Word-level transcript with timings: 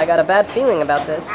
I 0.00 0.06
got 0.06 0.18
a 0.18 0.24
bad 0.24 0.46
feeling 0.46 0.80
about 0.80 1.06
this. 1.06 1.28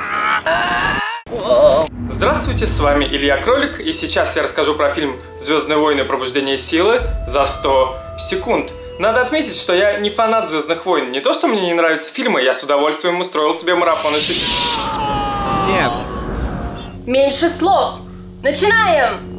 Здравствуйте, 2.10 2.66
с 2.66 2.80
вами 2.80 3.06
Илья 3.06 3.38
Кролик, 3.38 3.80
и 3.80 3.94
сейчас 3.94 4.36
я 4.36 4.42
расскажу 4.42 4.74
про 4.74 4.90
фильм 4.90 5.18
«Звездные 5.40 5.78
войны. 5.78 6.04
Пробуждение 6.04 6.58
силы» 6.58 7.00
за 7.28 7.46
100 7.46 7.96
секунд. 8.18 8.72
Надо 8.98 9.22
отметить, 9.22 9.56
что 9.56 9.76
я 9.76 10.00
не 10.00 10.10
фанат 10.10 10.50
«Звездных 10.50 10.88
войн». 10.88 11.12
Не 11.12 11.20
то, 11.20 11.34
что 11.34 11.46
мне 11.48 11.62
не 11.68 11.74
нравятся 11.76 12.12
фильмы, 12.12 12.42
я 12.42 12.54
с 12.54 12.64
удовольствием 12.64 13.20
устроил 13.20 13.54
себе 13.54 13.76
марафон 13.76 14.16
из 14.16 14.24
шести- 14.24 15.00
Нет. 15.68 15.92
Меньше 17.06 17.48
слов. 17.50 18.00
Начинаем! 18.42 19.35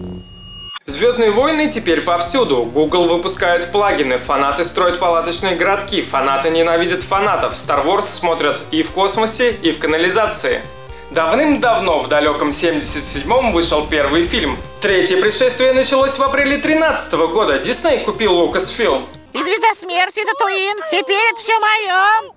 Звездные 0.87 1.33
войны 1.33 1.69
теперь 1.69 2.03
повсюду. 2.03 2.63
Google 2.63 3.09
выпускает 3.09 3.73
плагины, 3.73 4.19
фанаты 4.19 4.65
строят 4.65 5.01
палаточные 5.01 5.57
городки, 5.57 6.01
фанаты 6.01 6.49
ненавидят 6.51 7.03
фанатов. 7.03 7.55
Star 7.55 7.85
Wars 7.85 8.03
смотрят 8.07 8.63
и 8.71 8.85
в 8.85 8.93
космосе, 8.93 9.51
и 9.51 9.73
в 9.73 9.81
канализации. 9.81 10.63
Давным-давно, 11.11 12.03
в 12.03 12.09
далеком 12.09 12.51
77-м, 12.51 13.53
вышел 13.53 13.85
первый 13.89 14.29
фильм. 14.29 14.59
Третье 14.81 15.21
пришествие 15.21 15.73
началось 15.73 16.19
в 16.19 16.23
апреле 16.23 16.59
13 16.59 17.13
года. 17.15 17.59
Дисней 17.59 18.05
купил 18.05 18.41
Lucasfilm. 18.41 19.03
И 19.33 19.43
звезда 19.43 19.75
смерти, 19.75 20.21
это 20.21 20.33
Туин. 20.39 20.77
Теперь 20.93 21.31
это 21.33 21.41
все 21.41 21.59
мое. 21.59 22.31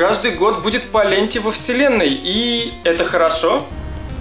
Каждый 0.00 0.30
год 0.30 0.62
будет 0.62 0.90
по 0.90 1.04
ленте 1.04 1.40
во 1.40 1.52
вселенной, 1.52 2.08
и 2.08 2.72
это 2.84 3.04
хорошо. 3.04 3.66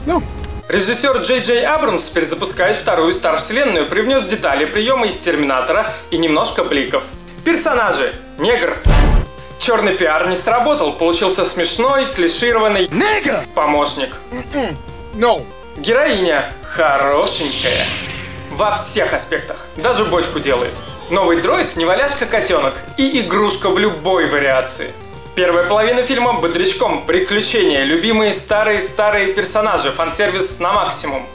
Ну, 0.05 0.21
Режиссер 0.67 1.19
Джей 1.19 1.39
Джей 1.39 1.65
Абрамс 1.65 2.09
перезапускает 2.09 2.75
вторую 2.75 3.13
Стар 3.13 3.39
Вселенную, 3.39 3.85
привнес 3.85 4.25
детали 4.25 4.65
приема 4.65 5.07
из 5.07 5.17
Терминатора 5.17 5.93
и 6.11 6.17
немножко 6.17 6.65
бликов. 6.65 7.03
Персонажи. 7.45 8.13
Негр. 8.39 8.75
Черный 9.57 9.93
пиар 9.93 10.27
не 10.27 10.35
сработал, 10.35 10.91
получился 10.91 11.45
смешной, 11.45 12.07
клишированный 12.13 12.89
помощник. 13.55 14.17
no. 15.15 15.45
Героиня 15.77 16.51
хорошенькая. 16.61 17.85
Во 18.51 18.75
всех 18.75 19.13
аспектах. 19.13 19.65
Даже 19.77 20.03
бочку 20.03 20.41
делает. 20.41 20.73
Новый 21.09 21.39
дроид 21.39 21.77
не 21.77 21.85
валяшка 21.85 22.25
котенок 22.25 22.73
и 22.97 23.21
игрушка 23.21 23.69
в 23.69 23.79
любой 23.79 24.25
вариации. 24.29 24.91
Первая 25.35 25.65
половина 25.67 26.03
фильма 26.03 26.33
бодрячком, 26.33 27.05
приключения, 27.05 27.83
любимые 27.83 28.33
старые-старые 28.33 29.33
персонажи, 29.33 29.91
фан-сервис 29.91 30.59
на 30.59 30.73
максимум. 30.73 31.25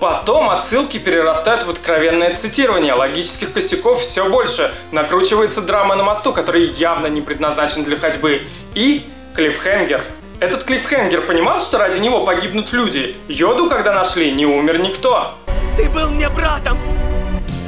Потом 0.00 0.50
отсылки 0.50 0.98
перерастают 0.98 1.64
в 1.64 1.70
откровенное 1.70 2.34
цитирование, 2.34 2.94
логических 2.94 3.52
косяков 3.52 4.00
все 4.00 4.28
больше, 4.28 4.72
накручивается 4.90 5.60
драма 5.60 5.94
на 5.94 6.04
мосту, 6.04 6.32
который 6.32 6.66
явно 6.66 7.06
не 7.08 7.20
предназначен 7.20 7.84
для 7.84 7.96
ходьбы, 7.96 8.42
и 8.74 9.04
клиффхенгер. 9.34 10.02
Этот 10.40 10.64
клиффхенгер 10.64 11.22
понимал, 11.22 11.60
что 11.60 11.78
ради 11.78 11.98
него 11.98 12.24
погибнут 12.24 12.72
люди. 12.72 13.16
Йоду, 13.28 13.68
когда 13.68 13.92
нашли, 13.92 14.30
не 14.32 14.46
умер 14.46 14.78
никто. 14.80 15.34
Ты 15.76 15.88
был 15.90 16.10
мне 16.10 16.28
братом! 16.28 16.78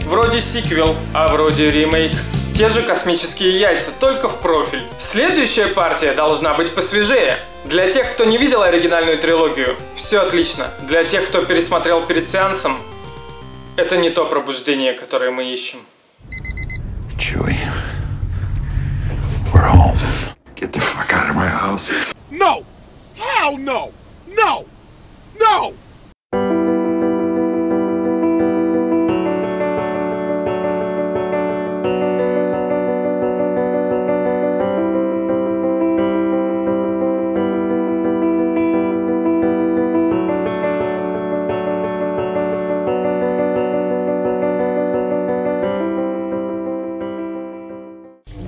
Вроде 0.06 0.40
сиквел, 0.40 0.96
а 1.12 1.28
вроде 1.28 1.70
ремейк. 1.70 2.12
Те 2.60 2.68
же 2.68 2.82
космические 2.82 3.58
яйца, 3.58 3.90
только 3.90 4.28
в 4.28 4.38
профиль. 4.42 4.82
Следующая 4.98 5.68
партия 5.68 6.12
должна 6.12 6.52
быть 6.52 6.74
посвежее. 6.74 7.38
Для 7.64 7.90
тех, 7.90 8.12
кто 8.12 8.26
не 8.26 8.36
видел 8.36 8.60
оригинальную 8.60 9.18
трилогию, 9.18 9.76
все 9.96 10.20
отлично. 10.20 10.70
Для 10.82 11.04
тех, 11.04 11.26
кто 11.26 11.42
пересмотрел 11.42 12.04
перед 12.04 12.28
сеансом, 12.28 12.76
это 13.76 13.96
не 13.96 14.10
то 14.10 14.26
пробуждение, 14.26 14.92
которое 14.92 15.30
мы 15.30 15.50
ищем. 15.50 15.78
Chewie, 17.16 17.56
we're 19.54 19.66
home. 19.66 19.96
Get 20.54 20.72
the 20.72 20.80
fuck 20.80 21.10
out 21.14 21.30
of 21.30 21.36
my 21.36 21.48
house. 21.48 21.90
No. 22.30 22.62
Hell 23.16 23.56
no. 23.56 23.90
No. 24.36 24.66
No. 25.40 25.72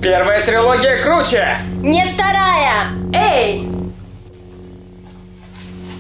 Первая 0.03 0.45
трилогия 0.45 1.01
круче! 1.01 1.59
Нет, 1.81 2.11
вторая! 2.11 2.89
Эй! 3.13 3.69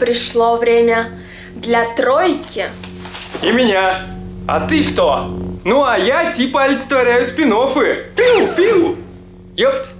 Пришло 0.00 0.56
время 0.56 1.10
для 1.54 1.84
тройки. 1.94 2.66
И 3.42 3.52
меня. 3.52 4.00
А 4.48 4.66
ты 4.66 4.90
кто? 4.90 5.26
Ну 5.64 5.84
а 5.84 5.96
я 5.96 6.32
типа 6.32 6.64
олицетворяю 6.64 7.24
спин 7.24 7.52
-оффы. 7.52 8.06
Пиу, 8.16 8.48
пиу. 8.56 8.96
Ёпт, 9.56 9.90